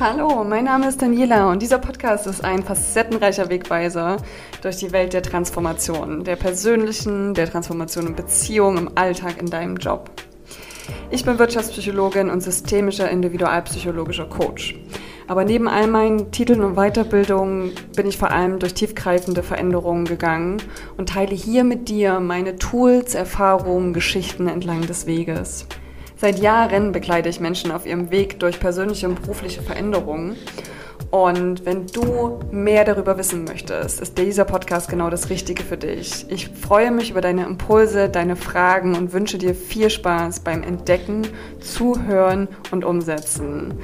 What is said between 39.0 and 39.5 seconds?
wünsche